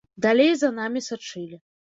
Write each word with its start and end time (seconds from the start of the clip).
Далей 0.25 0.53
за 0.61 0.71
намі 0.79 1.05
сачылі. 1.09 1.63